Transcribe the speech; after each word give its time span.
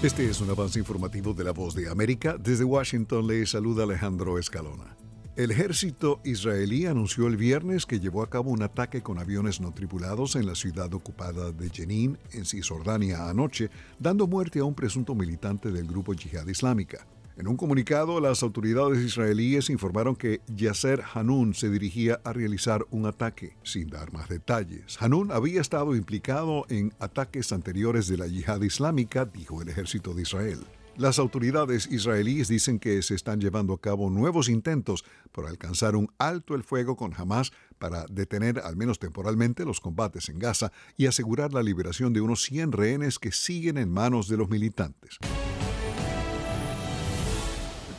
Este 0.00 0.30
es 0.30 0.40
un 0.40 0.48
avance 0.48 0.78
informativo 0.78 1.34
de 1.34 1.42
la 1.42 1.50
voz 1.50 1.74
de 1.74 1.90
América. 1.90 2.36
Desde 2.38 2.62
Washington 2.62 3.26
le 3.26 3.44
saluda 3.46 3.82
Alejandro 3.82 4.38
Escalona. 4.38 4.96
El 5.34 5.50
ejército 5.50 6.20
israelí 6.22 6.86
anunció 6.86 7.26
el 7.26 7.36
viernes 7.36 7.84
que 7.84 7.98
llevó 7.98 8.22
a 8.22 8.30
cabo 8.30 8.52
un 8.52 8.62
ataque 8.62 9.02
con 9.02 9.18
aviones 9.18 9.60
no 9.60 9.72
tripulados 9.72 10.36
en 10.36 10.46
la 10.46 10.54
ciudad 10.54 10.94
ocupada 10.94 11.50
de 11.50 11.68
Jenin, 11.70 12.16
en 12.30 12.44
Cisjordania, 12.44 13.28
anoche, 13.28 13.70
dando 13.98 14.28
muerte 14.28 14.60
a 14.60 14.64
un 14.64 14.74
presunto 14.74 15.16
militante 15.16 15.72
del 15.72 15.88
grupo 15.88 16.14
Yihad 16.14 16.46
Islámica. 16.46 17.04
En 17.38 17.46
un 17.46 17.56
comunicado, 17.56 18.20
las 18.20 18.42
autoridades 18.42 18.98
israelíes 18.98 19.70
informaron 19.70 20.16
que 20.16 20.40
Yasser 20.48 21.04
Hanun 21.14 21.54
se 21.54 21.70
dirigía 21.70 22.20
a 22.24 22.32
realizar 22.32 22.84
un 22.90 23.06
ataque, 23.06 23.56
sin 23.62 23.88
dar 23.90 24.12
más 24.12 24.28
detalles. 24.28 25.00
Hanun 25.00 25.30
había 25.30 25.60
estado 25.60 25.94
implicado 25.94 26.66
en 26.68 26.92
ataques 26.98 27.52
anteriores 27.52 28.08
de 28.08 28.16
la 28.16 28.26
yihad 28.26 28.60
islámica, 28.62 29.24
dijo 29.24 29.62
el 29.62 29.68
ejército 29.68 30.14
de 30.14 30.22
Israel. 30.22 30.66
Las 30.96 31.20
autoridades 31.20 31.86
israelíes 31.92 32.48
dicen 32.48 32.80
que 32.80 33.00
se 33.02 33.14
están 33.14 33.40
llevando 33.40 33.72
a 33.72 33.80
cabo 33.80 34.10
nuevos 34.10 34.48
intentos 34.48 35.04
por 35.30 35.46
alcanzar 35.46 35.94
un 35.94 36.10
alto 36.18 36.56
el 36.56 36.64
fuego 36.64 36.96
con 36.96 37.14
Hamas 37.14 37.52
para 37.78 38.04
detener, 38.10 38.58
al 38.58 38.74
menos 38.74 38.98
temporalmente, 38.98 39.64
los 39.64 39.80
combates 39.80 40.28
en 40.28 40.40
Gaza 40.40 40.72
y 40.96 41.06
asegurar 41.06 41.52
la 41.52 41.62
liberación 41.62 42.12
de 42.12 42.20
unos 42.20 42.42
100 42.42 42.72
rehenes 42.72 43.20
que 43.20 43.30
siguen 43.30 43.78
en 43.78 43.92
manos 43.92 44.26
de 44.26 44.38
los 44.38 44.48
militantes. 44.48 45.20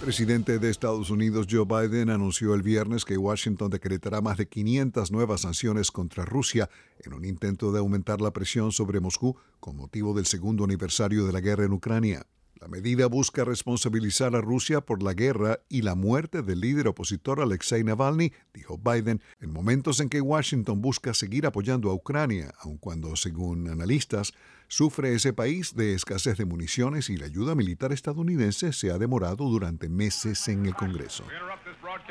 Presidente 0.10 0.58
de 0.58 0.72
Estados 0.72 1.12
Unidos, 1.12 1.46
Joe 1.48 1.66
Biden, 1.66 2.10
anunció 2.10 2.56
el 2.56 2.64
viernes 2.64 3.06
que 3.06 3.16
Washington 3.16 3.70
decretará 3.70 4.22
más 4.22 4.38
de 4.38 4.48
500 4.48 5.12
nuevas 5.12 5.42
sanciones 5.42 5.92
contra 5.92 6.26
Rusia 6.26 6.68
en 7.06 7.14
un 7.14 7.26
intento 7.26 7.72
de 7.72 7.78
aumentar 7.78 8.20
la 8.20 8.34
presión 8.34 8.72
sobre 8.72 9.00
Moscú 9.00 9.38
con 9.60 9.76
motivo 9.76 10.16
del 10.16 10.26
segundo 10.26 10.64
aniversario 10.64 11.28
de 11.28 11.32
la 11.32 11.42
guerra 11.42 11.66
en 11.66 11.74
Ucrania. 11.74 12.26
La 12.62 12.68
medida 12.68 13.08
busca 13.08 13.46
responsabilizar 13.46 14.36
a 14.36 14.42
Rusia 14.42 14.82
por 14.82 15.02
la 15.02 15.14
guerra 15.14 15.60
y 15.70 15.82
la 15.82 15.96
muerte 15.96 16.42
del 16.42 16.60
líder 16.60 16.90
opositor 16.90 17.40
Alexei 17.40 17.86
Navalny, 17.86 18.34
dijo 18.54 18.78
Biden, 18.78 19.22
en 19.40 19.54
momentos 19.54 20.02
en 20.02 20.10
que 20.10 20.20
Washington 20.20 20.82
busca 20.82 21.14
seguir 21.14 21.46
apoyando 21.46 21.90
a 21.90 21.94
Ucrania, 21.94 22.54
aun 22.60 22.78
cuando, 22.78 23.16
según 23.16 23.70
analistas, 23.70 24.34
sufre 24.68 25.16
ese 25.16 25.32
país 25.32 25.74
de 25.74 25.94
escasez 25.94 26.38
de 26.38 26.44
municiones 26.44 27.10
y 27.10 27.16
la 27.16 27.28
ayuda 27.28 27.56
militar 27.56 27.94
estadounidense 27.94 28.74
se 28.74 28.92
ha 28.92 28.98
demorado 28.98 29.46
durante 29.46 29.88
meses 29.88 30.46
en 30.50 30.66
el 30.66 30.76
Congreso. 30.76 31.24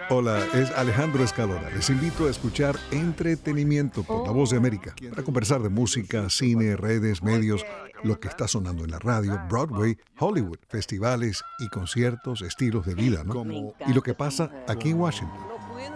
Hola, 0.08 0.46
es 0.54 0.70
Alejandro 0.70 1.22
Escalona. 1.24 1.68
Les 1.70 1.90
invito 1.90 2.26
a 2.26 2.30
escuchar 2.30 2.76
Entretenimiento 2.90 4.02
por 4.02 4.26
La 4.26 4.32
Voz 4.32 4.50
de 4.50 4.56
América 4.56 4.94
para 5.10 5.22
conversar 5.22 5.62
de 5.62 5.68
música, 5.68 6.30
cine, 6.30 6.76
redes, 6.76 7.22
medios, 7.22 7.64
lo 8.04 8.20
que 8.20 8.28
está 8.28 8.48
sonando 8.48 8.84
en 8.84 8.90
la 8.90 8.98
radio, 8.98 9.40
Broadway, 9.48 9.96
Hollywood, 10.18 10.58
festivales 10.68 11.42
y 11.58 11.68
conciertos, 11.68 12.42
estilos 12.42 12.86
de 12.86 12.94
vida, 12.94 13.24
¿no? 13.24 13.44
Y 13.86 13.92
lo 13.92 14.02
que 14.02 14.14
pasa 14.14 14.50
aquí 14.66 14.90
en 14.90 15.00
Washington. 15.00 15.38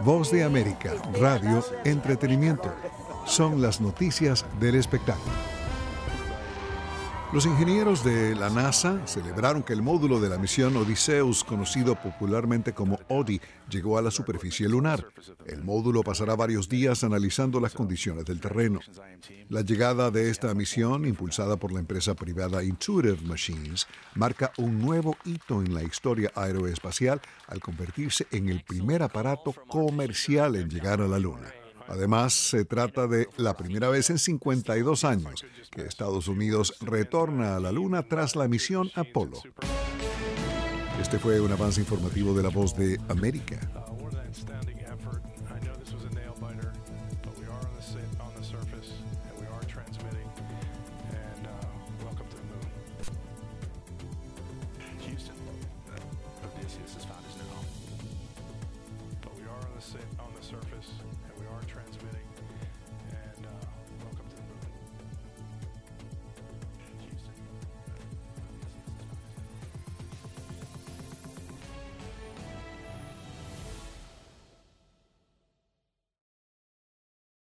Voz 0.04 0.30
de 0.30 0.44
América, 0.44 0.94
radio, 1.20 1.64
entretenimiento. 1.84 2.72
Son 3.26 3.60
las 3.60 3.80
noticias 3.80 4.44
del 4.60 4.76
espectáculo. 4.76 5.51
Los 7.32 7.46
ingenieros 7.46 8.04
de 8.04 8.34
la 8.34 8.50
NASA 8.50 9.06
celebraron 9.06 9.62
que 9.62 9.72
el 9.72 9.80
módulo 9.80 10.20
de 10.20 10.28
la 10.28 10.36
misión 10.36 10.76
Odysseus, 10.76 11.44
conocido 11.44 11.94
popularmente 11.94 12.74
como 12.74 13.00
ODI, 13.08 13.40
llegó 13.70 13.96
a 13.96 14.02
la 14.02 14.10
superficie 14.10 14.68
lunar. 14.68 15.06
El 15.46 15.64
módulo 15.64 16.02
pasará 16.02 16.36
varios 16.36 16.68
días 16.68 17.04
analizando 17.04 17.58
las 17.58 17.72
condiciones 17.72 18.26
del 18.26 18.38
terreno. 18.38 18.80
La 19.48 19.62
llegada 19.62 20.10
de 20.10 20.28
esta 20.28 20.52
misión, 20.52 21.06
impulsada 21.06 21.56
por 21.56 21.72
la 21.72 21.80
empresa 21.80 22.14
privada 22.14 22.62
Intuitive 22.62 23.22
Machines, 23.22 23.86
marca 24.14 24.52
un 24.58 24.78
nuevo 24.78 25.16
hito 25.24 25.62
en 25.62 25.72
la 25.72 25.82
historia 25.82 26.30
aeroespacial 26.34 27.22
al 27.48 27.60
convertirse 27.60 28.26
en 28.30 28.50
el 28.50 28.62
primer 28.62 29.02
aparato 29.02 29.54
comercial 29.68 30.56
en 30.56 30.68
llegar 30.68 31.00
a 31.00 31.08
la 31.08 31.18
Luna. 31.18 31.61
Además, 31.92 32.32
se 32.32 32.64
trata 32.64 33.06
de 33.06 33.28
la 33.36 33.54
primera 33.54 33.90
vez 33.90 34.08
en 34.08 34.18
52 34.18 35.04
años 35.04 35.44
que 35.70 35.82
Estados 35.82 36.26
Unidos 36.26 36.74
retorna 36.80 37.56
a 37.56 37.60
la 37.60 37.70
Luna 37.70 38.02
tras 38.02 38.34
la 38.34 38.48
misión 38.48 38.90
Apolo. 38.94 39.42
Este 40.98 41.18
fue 41.18 41.38
un 41.38 41.52
avance 41.52 41.80
informativo 41.80 42.32
de 42.32 42.42
la 42.44 42.48
voz 42.48 42.74
de 42.74 42.98
América. 43.10 43.60